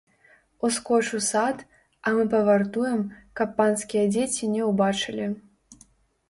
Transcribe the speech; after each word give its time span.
Ускоч 0.65 1.05
у 1.17 1.19
сад, 1.31 1.57
а 2.05 2.13
мы 2.15 2.23
павартуем, 2.31 3.03
каб 3.41 3.53
панскія 3.61 4.05
дзеці 4.17 4.51
не 4.57 4.63
ўбачылі. 4.71 5.29